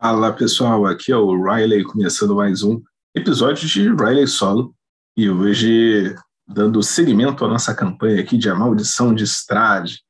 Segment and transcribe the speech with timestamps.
[0.00, 2.82] Fala pessoal, aqui é o Riley começando mais um
[3.14, 4.74] episódio de Riley Solo
[5.14, 6.16] e hoje
[6.48, 10.02] dando seguimento à nossa campanha aqui de A Maldição de Strade.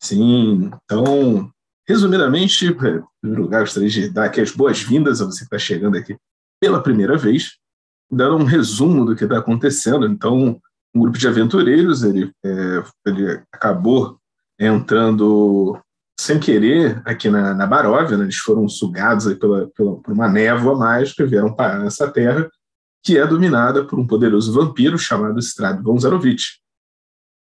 [0.00, 1.50] Sim, então,
[1.88, 5.98] resumidamente, em primeiro lugar, gostaria de dar aqui as boas-vindas a você que está chegando
[5.98, 6.16] aqui
[6.60, 7.56] pela primeira vez,
[8.08, 10.06] dando um resumo do que está acontecendo.
[10.06, 10.60] Então,
[10.94, 14.20] um grupo de aventureiros, ele, é, ele acabou
[14.56, 15.82] entrando
[16.22, 18.24] sem querer aqui na, na Baróvia, né?
[18.24, 22.48] eles foram sugados pela, pela, por uma névoa mágica, vieram parar nessa terra,
[23.02, 26.60] que é dominada por um poderoso vampiro chamado Strad Bonzarovich.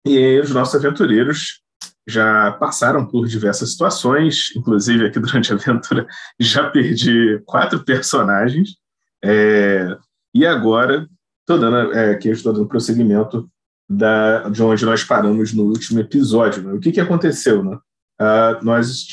[0.07, 1.61] E os nossos aventureiros
[2.07, 6.07] já passaram por diversas situações, inclusive aqui durante a aventura
[6.39, 8.77] já perdi quatro personagens,
[9.21, 9.97] é,
[10.33, 11.05] e agora
[11.41, 13.49] estou dando, é, aqui estou dando prosseguimento
[13.89, 16.63] da, de onde nós paramos no último episódio.
[16.63, 16.73] Né?
[16.73, 17.61] O que, que aconteceu?
[17.61, 17.77] Né?
[18.21, 19.05] Uh, nós,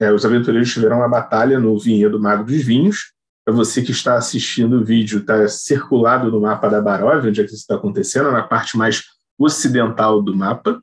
[0.00, 3.12] é, os aventureiros tiveram uma batalha no Vinhedo Mago dos Vinhos.
[3.44, 7.44] Para você que está assistindo o vídeo, está circulado no mapa da Baróvia, onde é
[7.44, 9.04] que isso está acontecendo, na parte mais
[9.38, 10.82] ocidental do mapa.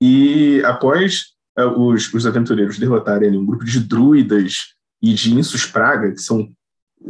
[0.00, 1.26] E após
[1.58, 6.50] uh, os, os, aventureiros derrotarem um grupo de druidas e de insus praga, que são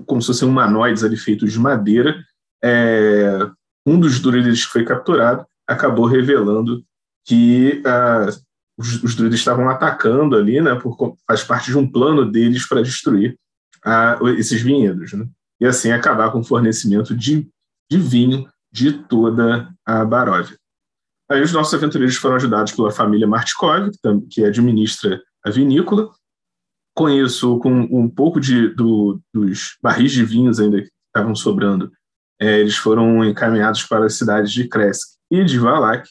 [0.07, 2.23] como se fossem humanoides ali feitos de madeira,
[2.63, 3.49] é,
[3.87, 6.85] um dos druidas que foi capturado acabou revelando
[7.25, 8.50] que uh,
[8.81, 12.83] os, os druidas estavam atacando ali, né, por, faz parte de um plano deles para
[12.83, 13.37] destruir
[13.87, 15.29] uh, esses vinhedos, né,
[15.61, 17.47] e assim acabar com o fornecimento de,
[17.91, 20.57] de vinho de toda a Baróvia.
[21.31, 26.11] Aí os nossos aventureiros foram ajudados pela família Martikov, que, que administra a vinícola.
[26.97, 31.93] Com isso, com um pouco de, do, dos barris de vinhos ainda que estavam sobrando,
[32.41, 36.11] é, eles foram encaminhados para as cidades de Kresk e de Valak,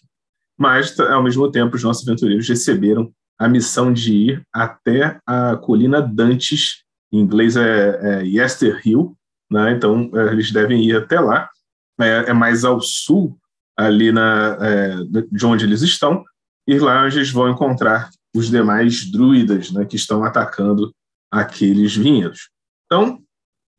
[0.60, 6.02] mas, ao mesmo tempo, os nossos aventureiros receberam a missão de ir até a colina
[6.02, 9.16] Dantes, em inglês é, é Yester Hill,
[9.50, 9.72] né?
[9.72, 11.50] então é, eles devem ir até lá,
[12.02, 13.38] é, é mais ao sul,
[13.78, 14.96] ali na, é,
[15.32, 16.26] de onde eles estão,
[16.68, 20.94] e lá eles vão encontrar os demais druidas né, que estão atacando
[21.32, 22.50] aqueles vinhedos.
[22.86, 23.24] Então,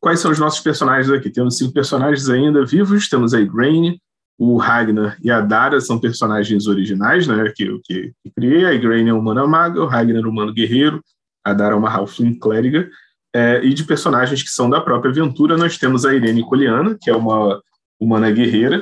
[0.00, 1.31] quais são os nossos personagens aqui?
[1.31, 4.00] Temos cinco personagens ainda vivos, temos a Igraine,
[4.41, 8.65] o Ragnar e a Dara são personagens originais, né, que eu que, que, criei.
[8.65, 11.05] A Igraine é humana maga, o Ragnar é humano guerreiro,
[11.45, 12.89] a Dara é uma halfling clériga.
[13.37, 17.11] É, e de personagens que são da própria aventura, nós temos a Irene Coliana, que
[17.11, 17.62] é uma
[18.01, 18.81] humana guerreira,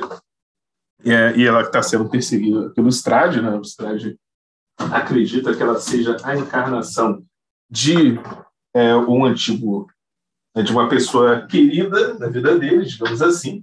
[1.03, 3.51] é, e ela está sendo perseguida pelo Strade, né?
[3.51, 4.17] O Strade
[4.77, 7.21] acredita que ela seja a encarnação
[7.69, 8.17] de
[8.73, 9.87] é, um antigo,
[10.63, 13.61] de uma pessoa querida na vida dele, digamos assim,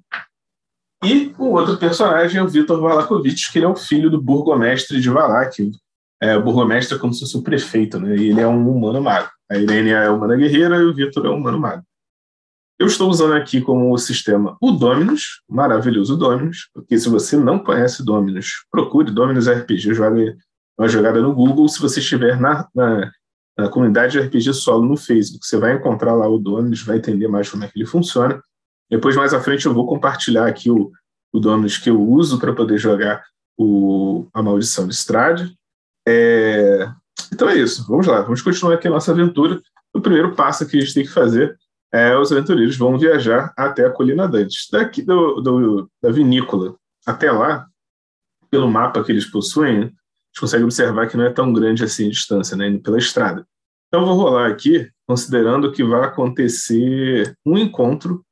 [1.06, 5.00] e o outro personagem é o Vitor Valakovich, que ele é o filho do burgomestre
[5.00, 5.70] de Valak.
[6.20, 8.16] É, o burgomestre é como se fosse o prefeito, né?
[8.16, 9.30] E ele é um humano mago.
[9.48, 11.84] A Irene é humana guerreira e o Vitor é um humano mago.
[12.76, 18.04] Eu estou usando aqui como sistema o Dominus, maravilhoso Dominus, porque se você não conhece
[18.04, 20.36] Dominus, procure Dominus RPG, jogue
[20.76, 21.68] uma jogada no Google.
[21.68, 23.10] Se você estiver na, na,
[23.56, 27.28] na comunidade de RPG solo no Facebook, você vai encontrar lá o Dominus, vai entender
[27.28, 28.42] mais como é que ele funciona.
[28.90, 30.92] Depois, mais à frente, eu vou compartilhar aqui o,
[31.32, 33.24] o Dominus que eu uso para poder jogar
[33.58, 35.56] o, a Maldição de Strade.
[36.06, 36.88] É,
[37.32, 39.60] então é isso, vamos lá, vamos continuar aqui a nossa aventura.
[39.92, 41.58] O primeiro passo que a gente tem que fazer
[41.92, 44.68] é os aventureiros vão viajar até a Colina Dantes.
[44.70, 46.76] Daqui do, do, da vinícola
[47.06, 47.66] até lá,
[48.50, 52.06] pelo mapa que eles possuem, a gente consegue observar que não é tão grande assim
[52.06, 53.46] a distância, né, pela estrada.
[53.88, 58.25] Então, vou rolar aqui, considerando que vai acontecer um encontro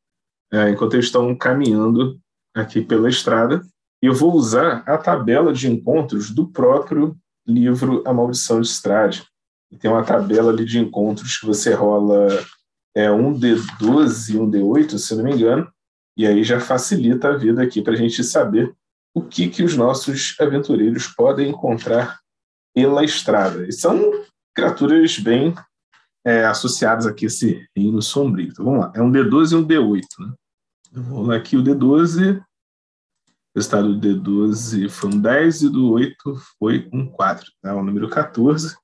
[0.54, 2.20] é, enquanto eles estão caminhando
[2.54, 3.60] aqui pela estrada.
[4.00, 9.26] E eu vou usar a tabela de encontros do próprio livro A Maldição de Strade.
[9.72, 12.28] E tem uma tabela ali de encontros que você rola
[12.94, 15.68] é, um D12 e um D8, se não me engano,
[16.16, 18.72] e aí já facilita a vida aqui para a gente saber
[19.12, 22.20] o que, que os nossos aventureiros podem encontrar
[22.72, 23.66] pela estrada.
[23.66, 24.12] E são
[24.54, 25.54] criaturas bem
[26.24, 28.48] é, associadas aqui a esse reino sombrio.
[28.48, 30.02] Então vamos lá, é um D12 e um D8.
[30.20, 30.34] Né?
[30.96, 32.38] Vamos lá aqui o D12.
[32.38, 32.44] O
[33.56, 37.50] resultado do D12 foi um 10 e do 8 foi um 4.
[37.60, 37.74] Tá?
[37.74, 38.76] O número 14.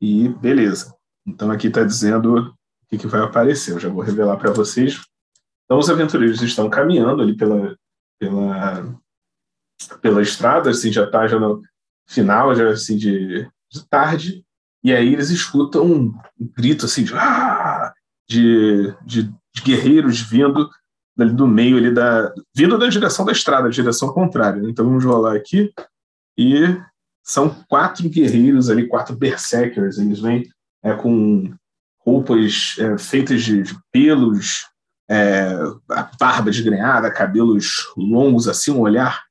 [0.00, 0.94] E beleza.
[1.26, 2.54] Então aqui está dizendo o
[2.88, 3.72] que, que vai aparecer.
[3.72, 4.98] Eu já vou revelar para vocês.
[5.64, 7.76] Então os aventureiros estão caminhando ali pela,
[8.18, 8.98] pela,
[10.00, 11.60] pela estrada, assim, já está já no
[12.08, 14.42] final, já assim, de, de tarde.
[14.82, 16.18] E aí eles escutam um
[16.56, 17.92] grito assim de, ah!
[18.26, 20.70] de, de, de guerreiros vindo
[21.18, 24.62] ali do meio ali da vindo da direção da estrada, direção contrária.
[24.68, 25.72] Então vamos rolar aqui
[26.38, 26.76] e
[27.24, 29.98] são quatro guerreiros ali, quatro berserkers.
[29.98, 30.48] Eles vêm
[30.82, 31.52] é, com
[31.98, 34.66] roupas é, feitas de, de pelos,
[35.10, 35.54] é,
[36.18, 39.22] barba desgrenhada, cabelos longos, assim, um olhar,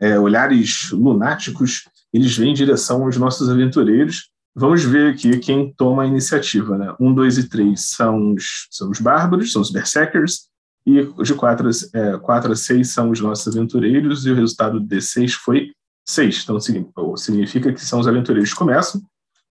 [0.00, 4.30] é, olhares lunáticos, eles vêm em direção aos nossos aventureiros.
[4.54, 6.78] Vamos ver aqui quem toma a iniciativa.
[6.78, 6.94] Né?
[7.00, 10.48] Um, dois e três são os, são os bárbaros, são os berserkers,
[10.86, 15.00] e de 4 é, quatro a 6 são os nossos aventureiros, e o resultado de
[15.00, 15.72] 6 foi
[16.06, 16.44] 6.
[16.44, 19.00] Então, significa que são os aventureiros que começam.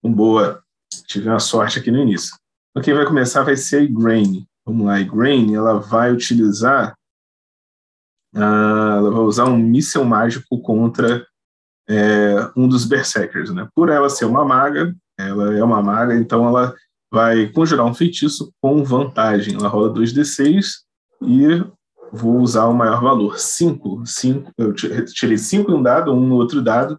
[0.04, 0.62] Um boa,
[1.08, 2.36] tive uma sorte aqui no início.
[2.72, 4.46] Então, quem vai começar vai ser a Igraine.
[4.66, 6.94] Vamos lá, a Igraine, ela vai utilizar,
[8.36, 11.26] uh, ela vai usar um míssel mágico contra
[11.90, 13.52] é, um dos Berserkers.
[13.52, 13.68] Né?
[13.74, 16.76] Por ela ser uma maga, ela é uma maga, então ela
[17.12, 19.56] vai conjurar um feitiço com vantagem.
[19.56, 20.82] Ela rola 2d6
[21.22, 21.64] e
[22.12, 24.06] vou usar o maior valor, 5.
[24.06, 26.98] Cinco, eu tirei 5 em um dado, um no outro dado.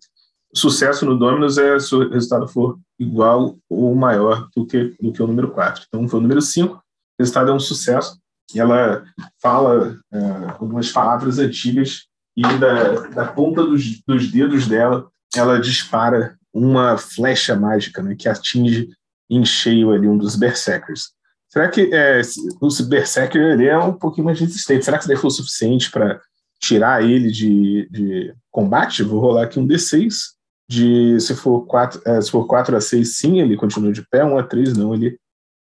[0.55, 5.23] Sucesso no Dominus é se o resultado for igual ou maior do que, do que
[5.23, 5.85] o número 4.
[5.89, 6.81] Então, foi o número 5, o
[7.19, 8.19] resultado é um sucesso.
[8.55, 9.05] E ela
[9.41, 10.19] fala é,
[10.59, 17.57] algumas palavras antigas e da, da ponta dos, dos dedos dela, ela dispara uma flecha
[17.57, 18.91] mágica né, que atinge
[19.31, 21.13] em cheio ali um dos berserkers.
[21.53, 22.23] Será que é,
[22.63, 24.87] o Berserker ele é um pouquinho mais resistente?
[24.87, 26.19] Será que isso daí foi o suficiente para
[26.59, 29.03] tirar ele de, de combate?
[29.03, 30.33] Vou rolar aqui um D6.
[30.67, 34.25] De, se, for 4, é, se for 4 a 6, sim, ele continua de pé.
[34.25, 35.19] 1 a 3, não, ele,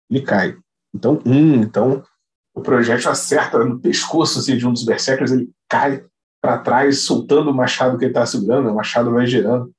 [0.08, 0.56] ele cai.
[0.94, 2.04] Então, um, então
[2.54, 6.04] o projétil acerta no pescoço assim, de um dos Berserkers, ele cai
[6.40, 9.72] para trás, soltando o machado que ele está segurando, o machado vai girando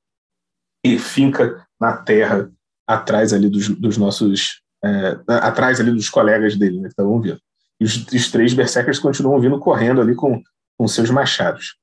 [0.84, 2.52] e finca na terra
[2.86, 7.40] atrás ali dos, dos nossos é, atrás ali dos colegas dele, né, que estavam vindo.
[7.80, 10.42] E os, os, três berserkers continuam vindo correndo ali com,
[10.76, 11.76] com seus machados.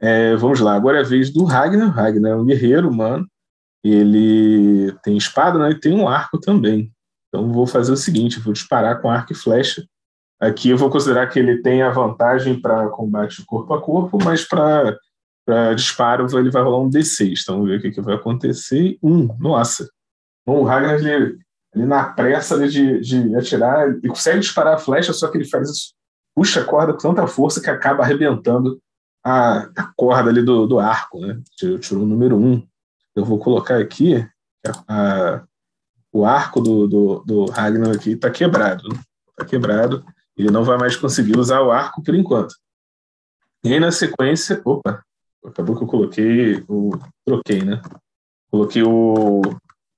[0.00, 1.90] É, vamos lá, agora é a vez do Ragnar.
[1.90, 3.26] Ragnar é um guerreiro humano,
[3.84, 6.90] ele tem espada né, e tem um arco também.
[7.28, 9.84] Então vou fazer o seguinte, vou disparar com arco e flecha.
[10.40, 14.42] Aqui eu vou considerar que ele tem a vantagem para combate corpo a corpo, mas
[14.42, 14.96] para
[15.74, 17.40] disparo ele vai rolar um D6.
[17.42, 18.98] Então vamos ver o que, que vai acontecer.
[19.02, 19.88] Um, nossa.
[20.46, 21.38] Bom, o Ragnar ele
[21.74, 25.48] ali na pressa ali de, de atirar, ele consegue disparar a flecha, só que ele
[25.48, 25.94] faz isso,
[26.34, 28.80] puxa a corda com tanta força que acaba arrebentando
[29.24, 31.40] a, a corda ali do, do arco, né?
[31.56, 32.66] Tirou o número um.
[33.14, 34.26] Eu vou colocar aqui
[34.88, 35.44] a,
[36.12, 38.88] o arco do, do, do Ragnar aqui está quebrado.
[39.30, 40.04] Está quebrado.
[40.36, 42.54] Ele não vai mais conseguir usar o arco por enquanto.
[43.62, 45.04] E aí, na sequência, opa,
[45.44, 46.92] acabou que eu coloquei, o,
[47.26, 47.82] troquei, né?
[48.50, 49.42] Coloquei o,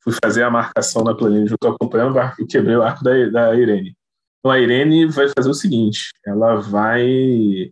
[0.02, 3.54] fui fazer a marcação na planilha, eu estou acompanhando e quebrei o arco da, da
[3.54, 3.96] Irene.
[4.38, 7.70] Então a Irene vai fazer o seguinte: ela vai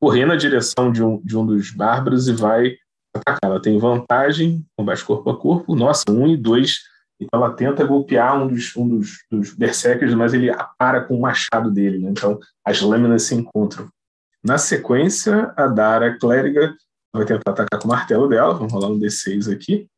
[0.00, 2.76] correr na direção de um, de um dos bárbaros e vai
[3.14, 3.50] atacar.
[3.50, 6.80] Ela tem vantagem, combate corpo a corpo, nossa, um e dois.
[7.20, 11.20] Então ela tenta golpear um dos, um dos, dos berserkers, mas ele para com o
[11.20, 11.98] machado dele.
[11.98, 12.10] Né?
[12.10, 13.88] Então as lâminas se encontram.
[14.42, 16.76] Na sequência, a Dara Clériga
[17.14, 18.54] vai tentar atacar com o martelo dela.
[18.54, 19.88] Vamos rolar um D6 aqui.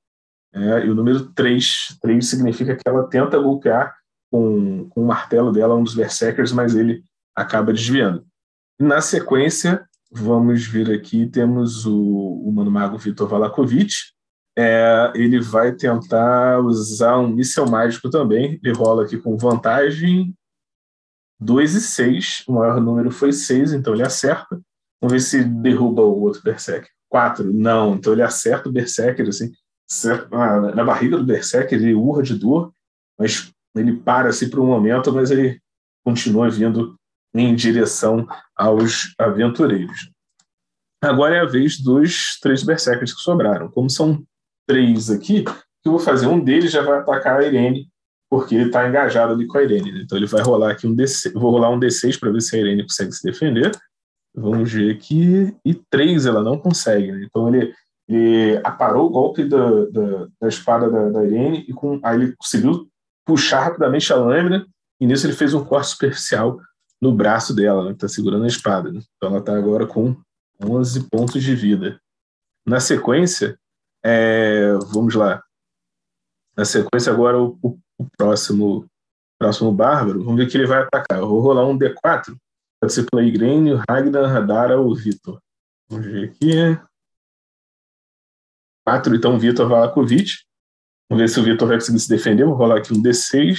[0.53, 3.95] É, e o número 3, 3 significa que ela tenta golpear
[4.31, 7.03] com, com o martelo dela um dos berserkers, mas ele
[7.35, 8.27] acaba desviando.
[8.81, 13.93] Na sequência, vamos vir aqui, temos o, o Mano Mago Vitor Valakovic.
[14.59, 18.59] É, ele vai tentar usar um míssel mágico também.
[18.63, 20.35] Ele rola aqui com vantagem
[21.39, 22.45] 2 e 6.
[22.49, 24.59] O maior número foi 6, então ele acerta.
[25.01, 26.89] Vamos ver se derruba o outro Berserker.
[27.11, 27.97] 4, não.
[27.97, 29.53] Então ele acerta o Berserker, assim
[30.75, 32.73] na barriga do Berserk, ele urra de dor,
[33.19, 35.61] mas ele para assim por um momento, mas ele
[36.05, 36.97] continua vindo
[37.35, 38.27] em direção
[38.57, 40.11] aos aventureiros.
[41.03, 43.71] Agora é a vez dos três Berserkers que sobraram.
[43.71, 44.25] Como são
[44.67, 45.45] três aqui,
[45.85, 46.27] eu vou fazer?
[46.27, 47.89] Um deles já vai atacar a Irene,
[48.29, 49.93] porque ele está engajado ali com a Irene.
[49.93, 50.01] Né?
[50.03, 52.59] Então ele vai rolar aqui um D6, vou rolar um D6 para ver se a
[52.59, 53.71] Irene consegue se defender.
[54.35, 55.55] Vamos ver aqui.
[55.65, 57.13] E três ela não consegue.
[57.13, 57.25] Né?
[57.25, 57.73] Então ele
[58.09, 62.37] ele aparou o golpe da, da, da espada da, da, Irene e com, aí ele
[62.37, 62.89] conseguiu
[63.25, 64.67] puxar rapidamente a lâmina
[65.01, 66.61] e nisso ele fez um corte superficial
[67.01, 68.93] no braço dela, né, que está segurando a espada.
[68.93, 69.01] Né?
[69.17, 70.17] Então ela está agora com
[70.63, 72.01] 11 pontos de vida.
[72.67, 73.59] Na sequência,
[74.05, 75.43] é, vamos lá.
[76.57, 78.87] Na sequência agora o, o, o, próximo
[79.39, 81.19] próximo bárbaro, vamos ver que ele vai atacar.
[81.19, 82.35] Eu vou rolar um D4,
[82.81, 85.39] pode ser pela Igrene, Ragnar, Radara ou Vitor.
[85.91, 86.79] Vamos ver aqui.
[88.87, 90.33] 4, então o Vitor Valakovic.
[91.11, 92.45] Vamos ver se o Vitor vai conseguir se defender.
[92.45, 93.59] Vou rolar aqui um D6.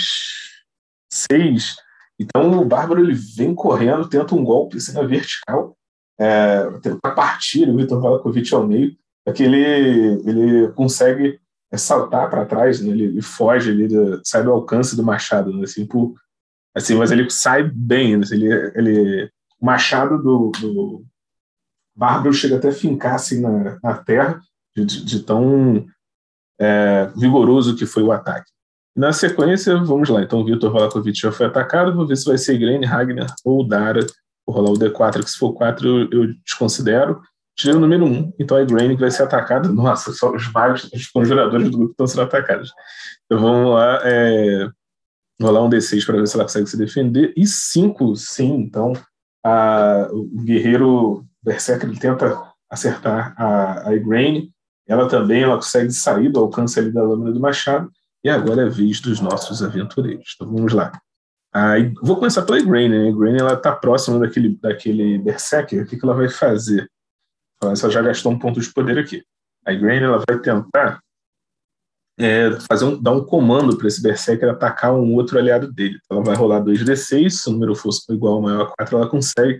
[1.11, 1.75] 6.
[2.19, 5.77] Então o Bárbaro ele vem correndo, tenta um golpe assim, na vertical,
[6.19, 9.63] é, tenta partir o Vitor Valakovic ao meio, é que ele,
[10.27, 11.39] ele consegue
[11.71, 12.89] é saltar para trás, né?
[12.89, 15.63] ele, ele, foge, ele sai do alcance do machado, né?
[15.63, 16.15] assim, por,
[16.73, 18.25] assim, mas ele sai bem, né?
[18.31, 21.05] ele, ele, o machado do, do
[21.93, 24.41] Bárbaro chega até a fincar assim, na, na terra,
[24.85, 25.85] de, de tão
[26.59, 28.51] é, vigoroso que foi o ataque.
[28.95, 30.23] Na sequência, vamos lá.
[30.23, 31.93] Então, Vitor Valakovic já foi atacado.
[31.93, 34.05] Vou ver se vai ser Igrene, Ragnar ou Dara.
[34.45, 37.21] Vou rolar o D4, que se for 4 eu, eu desconsidero.
[37.55, 39.67] Tirei o número 1, então a Igrene vai ser atacada.
[39.69, 42.71] Nossa, só os vários os conjuradores do grupo estão sendo atacados.
[43.25, 43.99] Então vamos lá.
[44.03, 44.67] É,
[45.41, 47.33] rolar um D6 para ver se ela consegue se defender.
[47.35, 48.53] E 5, sim.
[48.55, 48.93] Então
[49.43, 54.51] a, o guerreiro Berserker ele tenta acertar a, a Igraine.
[54.87, 57.91] Ela também ela consegue sair do alcance ali da lâmina do machado.
[58.23, 60.35] E agora é a vez dos nossos aventureiros.
[60.35, 60.91] Então vamos lá.
[61.53, 62.97] Aí, vou começar pela Igraine.
[62.97, 63.05] Né?
[63.05, 65.83] A Igraine está próxima daquele, daquele Berserker.
[65.83, 66.89] O que, que ela vai fazer?
[67.61, 69.23] Ela já gastou um ponto de poder aqui.
[69.65, 70.99] A Igraine ela vai tentar
[72.19, 75.99] é, fazer um, dar um comando para esse Berserker atacar um outro aliado dele.
[76.09, 79.59] Ela vai rolar 2d6, se o número for igual ou maior a 4, ela consegue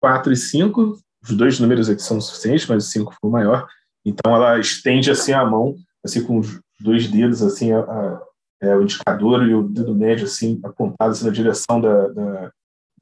[0.00, 0.98] 4 e 5.
[1.22, 3.66] Os dois números aqui são suficientes, mas o 5 for maior.
[4.04, 8.22] Então ela estende assim a mão, assim com os dois dedos, assim, a, a,
[8.60, 12.50] é, o indicador e o dedo médio assim apontados assim, na direção da, da,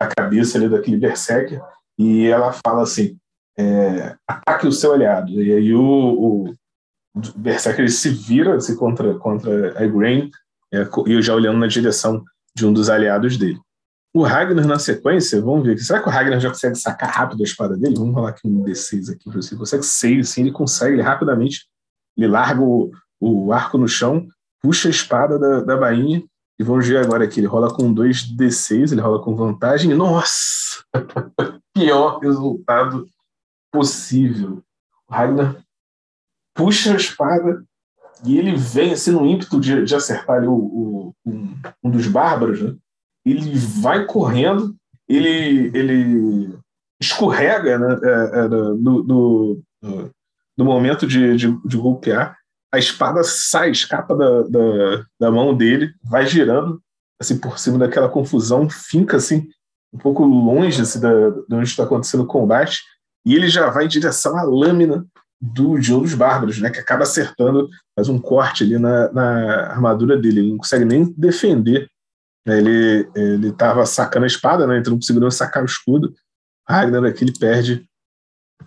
[0.01, 1.61] da, cabeça ali daquele Berserker.
[1.99, 3.17] E ela fala assim:
[3.59, 5.33] é, ataque o seu aliado.
[5.43, 6.55] E aí o,
[7.15, 10.31] o Berserker ele se vira assim, contra, contra a Igraine,
[10.73, 12.23] é, e já olhando na direção
[12.55, 13.59] de um dos aliados dele.
[14.13, 15.83] O Ragnar, na sequência, vamos ver aqui.
[15.83, 17.95] Será que o Ragnar já consegue sacar rápido a espada dele?
[17.97, 19.57] Vamos rolar aqui um D6 aqui para você.
[19.57, 21.69] Consegue seis, assim, ele consegue, ele rapidamente
[22.17, 22.91] ele larga o,
[23.21, 24.27] o arco no chão,
[24.61, 26.23] puxa a espada da, da bainha,
[26.59, 27.41] e vamos ver agora aqui.
[27.41, 29.95] Ele rola com 2D6, ele rola com vantagem.
[29.95, 30.85] Nossa!
[31.73, 33.09] Pior resultado
[33.73, 34.63] possível.
[35.09, 35.57] O Ragnar
[36.55, 37.65] puxa a espada
[38.25, 42.07] e ele vem assim no ímpeto de, de acertar ali o, o um, um, dos
[42.07, 42.77] bárbaros, né?
[43.25, 44.75] Ele vai correndo,
[45.09, 46.59] ele, ele
[47.01, 47.99] escorrega né?
[48.03, 49.63] É, é, no,
[50.57, 52.37] no, momento de, de, de, golpear,
[52.73, 56.81] a espada sai, escapa da, da, da mão dele, vai girando
[57.21, 59.49] assim por cima daquela confusão, finca assim
[59.93, 62.81] um pouco longe assim, da, de onde está acontecendo o combate,
[63.27, 65.05] e ele já vai em direção à lâmina
[65.41, 69.67] do de um dos bárbaros, né, que acaba acertando, faz um corte ali na, na
[69.71, 71.89] armadura dele, ele não consegue nem defender.
[72.47, 76.15] Ele ele estava sacando a espada, né, então não conseguiu sacar o escudo.
[76.69, 77.87] Ragnar aqui ele perde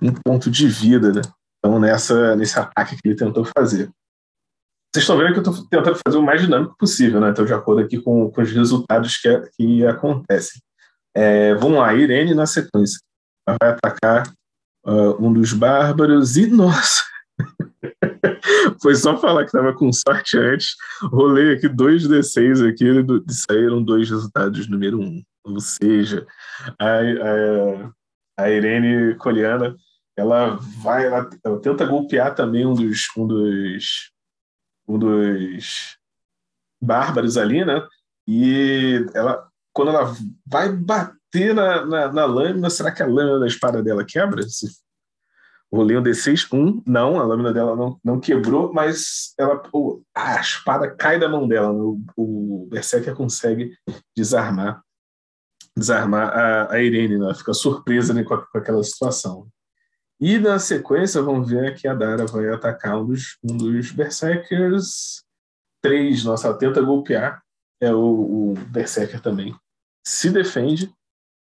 [0.02, 1.22] um ponto de vida, né?
[1.60, 3.90] Então nessa nesse ataque que ele tentou fazer.
[4.94, 7.30] Vocês estão vendo que eu estou tentando fazer o mais dinâmico possível, né?
[7.30, 10.62] Então de acordo aqui com, com os resultados que, que acontecem.
[11.16, 13.00] É, vamos lá, Irene na sequência.
[13.48, 14.32] Ela vai atacar
[14.86, 17.13] uh, um dos bárbaros, e nossa!
[18.82, 20.76] Foi só falar que estava com sorte antes.
[21.04, 25.22] Rolei aqui dois D6 aqui e saíram dois resultados número um.
[25.44, 26.26] Ou seja,
[26.80, 29.76] a, a, a Irene Coliana
[30.16, 34.12] ela vai, ela, ela, tenta golpear também um dos, um dos,
[34.88, 35.98] um dos
[36.82, 37.86] bárbaros ali, né?
[38.28, 40.16] E ela, quando ela
[40.46, 44.44] vai bater bater na, na, na, lâmina, será que a lâmina da espada dela quebra?
[44.44, 44.68] Se
[45.76, 49.62] rolei um D6, um, não, a lâmina dela não, não quebrou, mas ela,
[50.16, 53.76] a espada cai da mão dela, o, o Berserker consegue
[54.16, 54.82] desarmar
[55.76, 57.26] desarmar a, a Irene, né?
[57.26, 59.48] ela fica surpresa né, com, a, com, aquela situação.
[60.20, 65.24] E na sequência, vamos ver que a Dara vai atacar um dos, um dos Berserkers.
[65.82, 67.42] Três, nossa, ela tenta golpear,
[67.82, 69.56] é o, o Berserker também
[70.06, 70.94] se defende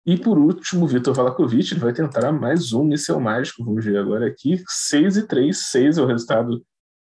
[0.08, 3.62] e por último, Vitor Valakovic vai tentar mais um míssel mágico.
[3.62, 4.64] Vamos ver agora aqui.
[4.66, 5.54] 6 e 3.
[5.54, 6.64] 6 é o resultado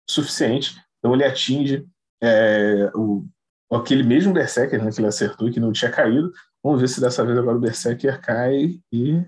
[0.09, 0.81] suficiente.
[0.99, 1.87] Então ele atinge
[2.23, 3.27] é, o,
[3.71, 6.33] aquele mesmo Berserker né, que ele acertou, que não tinha caído.
[6.65, 9.23] Vamos ver se dessa vez agora o Berserker cai e.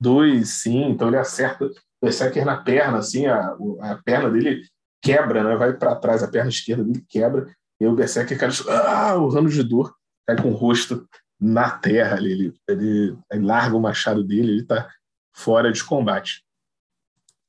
[0.00, 0.84] Dois, sim.
[0.84, 1.70] Então ele acerta o
[2.02, 4.62] Berserker na perna, assim, a, a perna dele
[5.02, 7.54] quebra, né, vai para trás, a perna esquerda dele quebra.
[7.78, 9.94] E o Berserker cai, ah, urrando de dor,
[10.26, 11.06] cai com o rosto
[11.42, 14.88] na terra ele, ele, ele larga o machado dele, ele está
[15.34, 16.44] fora de combate.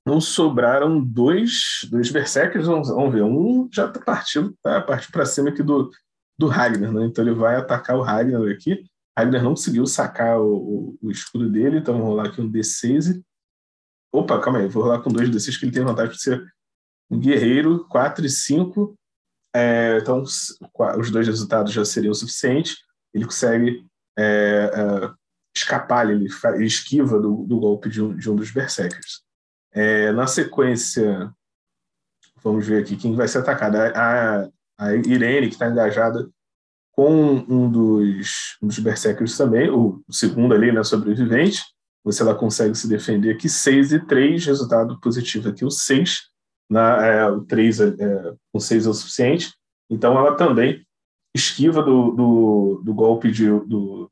[0.03, 3.21] Não sobraram dois, dois berserkers, vamos, vamos ver.
[3.21, 5.91] Um já está partindo, tá partindo para cima aqui do,
[6.37, 7.05] do Ragnar, né?
[7.05, 8.83] Então ele vai atacar o Ragnar aqui.
[9.17, 13.21] Ragnar não conseguiu sacar o, o, o escudo dele, então vamos rolar aqui um D6.
[14.11, 16.43] Opa, calma aí, vou rolar com dois D6 que ele tem vantagem de ser
[17.11, 18.95] um guerreiro, 4 e 5.
[19.55, 22.77] É, então os dois resultados já seriam suficientes
[23.13, 23.85] ele consegue
[24.17, 25.11] é, é,
[25.55, 26.27] escapar, ele,
[26.59, 29.21] esquiva do, do golpe de um, de um, dos berserkers.
[29.71, 31.31] É, na sequência,
[32.43, 33.75] vamos ver aqui quem vai ser atacado.
[33.77, 36.29] A, a Irene, que está engajada
[36.91, 41.63] com um dos, um dos berserkers também, o segundo ali, né, sobrevivente.
[42.03, 46.29] Você ela consegue se defender aqui 6 e 3, resultado positivo aqui o 6.
[46.69, 47.95] Na, é, o 3 é,
[48.51, 49.53] com 6 é o suficiente.
[49.89, 50.85] Então ela também
[51.33, 54.09] esquiva do, do, do golpe de, do,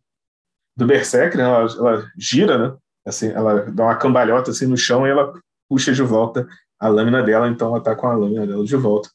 [0.75, 1.43] do Berserker, né?
[1.43, 2.77] ela, ela, gira, né?
[3.05, 5.33] Assim, ela dá uma cambalhota assim no chão e ela
[5.69, 6.47] puxa de volta
[6.79, 9.09] a lâmina dela, então ela tá com a lâmina dela de volta.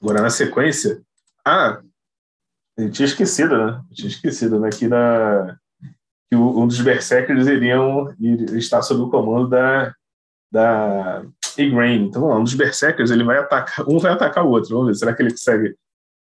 [0.00, 1.02] Agora, na sequência,
[1.44, 1.80] ah,
[2.76, 3.82] eu tinha esquecido, né?
[3.90, 4.70] Eu tinha esquecido, né?
[4.70, 5.56] Que, na,
[6.30, 9.92] que um dos Berserkers iriam ir, estar sob o comando da,
[10.50, 11.24] da
[11.58, 12.06] Igraine.
[12.06, 14.70] Então, um dos Berserkers, ele vai atacar, um vai atacar o outro.
[14.70, 15.76] Vamos ver, será que ele consegue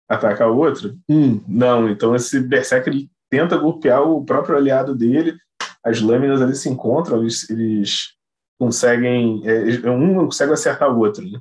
[0.09, 0.97] atacar o outro?
[1.07, 1.87] Hum, não.
[1.87, 5.37] Então, esse Berserker ele tenta golpear o próprio aliado dele,
[5.85, 8.13] as lâminas ali se encontram, eles, eles
[8.59, 9.41] conseguem.
[9.47, 11.23] É, um não consegue acertar o outro.
[11.29, 11.39] Né?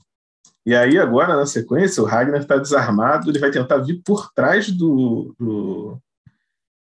[0.66, 4.70] E aí, agora, na sequência, o Ragnar está desarmado, ele vai tentar vir por trás
[4.70, 5.98] do, do,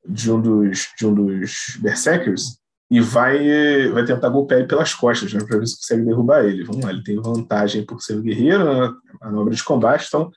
[0.06, 2.58] de, um dos, de um dos Berserkers
[2.90, 6.64] e vai, vai tentar golpear ele pelas costas, né, para ver se consegue derrubar ele.
[6.64, 10.30] Vamos lá, ele tem vantagem por ser um guerreiro, na né, manobra de combate, então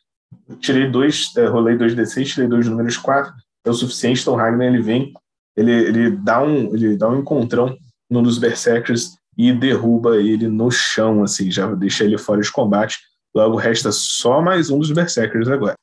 [0.60, 3.34] tirei dois, é, rolei dois D6, tirei dois números quatro,
[3.66, 5.14] é o suficiente, então o Ragnar ele vem,
[5.56, 7.78] ele, ele, dá um, ele dá um encontrão
[8.10, 12.98] num dos Berserkers e derruba ele no chão, assim, já deixa ele fora de combate.
[13.34, 15.76] Logo resta só mais um dos Berserkers agora.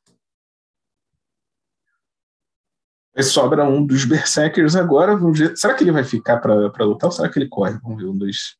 [3.23, 5.17] Sobra um dos Berserkers agora.
[5.17, 5.57] Vamos ver.
[5.57, 7.79] Será que ele vai ficar para lutar ou será que ele corre?
[7.83, 8.09] Vamos ver.
[8.09, 8.57] Um, dois,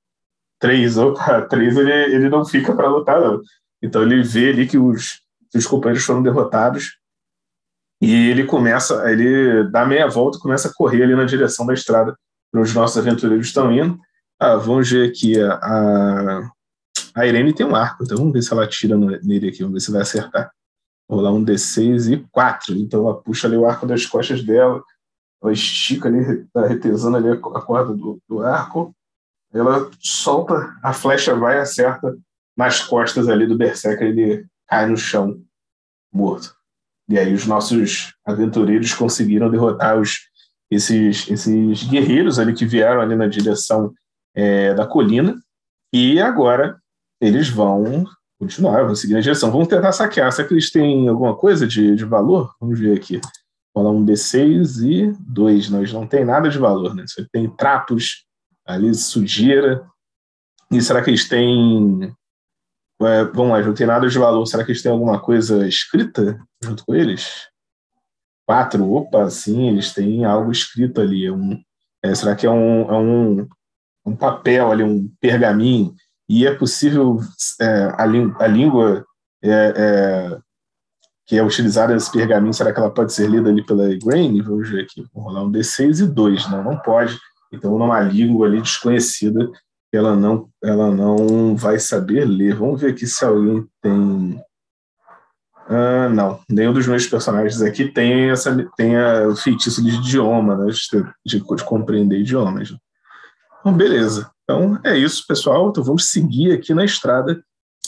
[0.59, 0.97] três.
[0.97, 3.43] Opa, três ele, ele não fica para lutar, não.
[3.83, 5.21] Então ele vê ali que os,
[5.55, 6.99] os companheiros foram derrotados
[8.01, 11.75] e ele começa, ele dá meia volta e começa a correr ali na direção da
[11.75, 12.17] estrada
[12.53, 13.99] para os nossos aventureiros estão indo.
[14.39, 15.41] Ah, vamos ver aqui.
[15.41, 16.51] A,
[17.15, 19.81] a Irene tem um arco, então vamos ver se ela tira nele aqui, vamos ver
[19.81, 20.51] se vai acertar.
[21.09, 22.77] Vou rolar um D6 e 4.
[22.77, 24.83] Então ela puxa ali o arco das costas dela,
[25.43, 28.95] ela estica ali, tá retesando ali a corda do, do arco.
[29.55, 32.15] Ela solta, a flecha vai e acerta
[32.57, 35.43] nas costas ali do Berserker, ele cai no chão,
[36.13, 36.55] morto.
[37.09, 40.17] E aí os nossos aventureiros conseguiram derrotar os,
[40.71, 43.93] esses, esses guerreiros ali que vieram ali na direção
[44.35, 45.37] é, da colina.
[45.93, 46.79] E agora
[47.21, 48.05] eles vão
[48.39, 49.51] continuar, vão seguir na direção.
[49.51, 50.31] Vamos tentar saquear.
[50.33, 52.53] Será que eles têm alguma coisa de, de valor?
[52.61, 53.21] Vamos ver aqui.
[53.75, 55.71] Rola um D6 e dois.
[55.71, 57.05] Nós não tem nada de valor, né?
[57.07, 58.25] Você tem trapos
[58.67, 59.87] ali, sujeira.
[60.71, 62.13] E será que eles têm
[63.03, 64.47] é, vamos lá, não tem nada de valor.
[64.47, 67.49] Será que eles têm alguma coisa escrita junto com eles?
[68.47, 71.27] Quatro, opa, sim, eles têm algo escrito ali.
[71.27, 71.61] É um,
[72.03, 73.49] é, será que é um, é um,
[74.07, 75.95] um papel ali, um pergaminho?
[76.29, 77.19] E é possível
[77.61, 79.05] é, a, a, língua
[79.43, 80.39] é,
[81.27, 84.41] que é utilizada nesse pergaminho, será que ela pode ser lida ali pela Grain?
[84.43, 86.51] Vamos ver aqui, vou rolar um D6 e 2.
[86.51, 87.19] Não, não pode.
[87.53, 89.51] Então, numa língua ali desconhecida,
[89.97, 92.55] ela não, ela não vai saber ler.
[92.55, 94.43] Vamos ver aqui se alguém tem.
[95.69, 100.71] Ah, não, nenhum dos meus personagens aqui tem essa tem a, feitiço de idioma, né,
[100.71, 102.73] de, de, de compreender idiomas.
[103.61, 104.31] Então, beleza.
[104.45, 105.69] Então é isso, pessoal.
[105.69, 107.43] Então vamos seguir aqui na estrada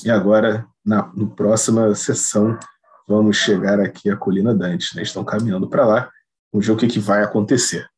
[0.05, 2.59] e agora na, na próxima sessão
[3.07, 4.97] vamos chegar aqui à Colina Dante.
[4.97, 5.03] Né?
[5.03, 6.11] Estão caminhando para lá.
[6.53, 7.88] Vamos ver o que, que vai acontecer.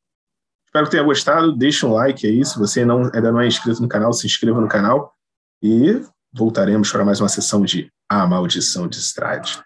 [0.70, 1.52] Espero que tenha gostado.
[1.52, 2.44] Deixe um like aí.
[2.44, 5.12] Se você não, ainda não é inscrito no canal, se inscreva no canal.
[5.60, 6.00] E
[6.32, 9.60] voltaremos para mais uma sessão de A Maldição de Strade.